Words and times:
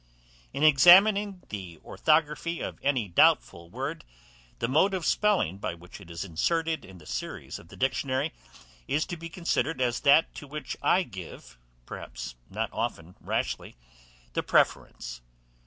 In 0.51 0.63
examining 0.63 1.43
the 1.49 1.77
orthography 1.85 2.59
of 2.59 2.79
any 2.81 3.07
doubtful 3.07 3.69
word, 3.69 4.03
the 4.57 4.67
mode 4.67 4.95
of 4.95 5.05
spelling 5.05 5.59
by 5.59 5.75
which 5.75 6.01
it 6.01 6.09
is 6.09 6.25
inserted 6.25 6.83
in 6.83 6.97
the 6.97 7.05
series 7.05 7.59
of 7.59 7.67
the 7.67 7.77
dictionary, 7.77 8.33
is 8.87 9.05
to 9.05 9.15
be 9.15 9.29
considered 9.29 9.79
as 9.79 9.99
that 9.99 10.33
to 10.33 10.47
which 10.47 10.75
I 10.81 11.03
give, 11.03 11.59
perhaps 11.85 12.33
not 12.49 12.71
often 12.73 13.13
rashly, 13.21 13.75
the 14.33 14.41
preference. 14.41 15.21